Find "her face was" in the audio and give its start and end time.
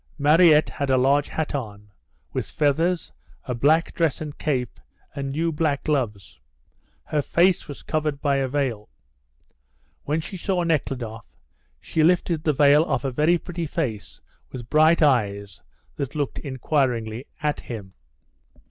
7.03-7.83